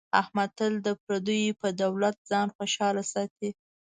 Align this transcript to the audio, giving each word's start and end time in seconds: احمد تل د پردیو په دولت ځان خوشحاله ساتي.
احمد 0.21 0.49
تل 0.57 0.73
د 0.87 0.89
پردیو 1.03 1.57
په 1.61 1.67
دولت 1.83 2.15
ځان 2.31 2.47
خوشحاله 2.57 3.03
ساتي. 3.13 3.49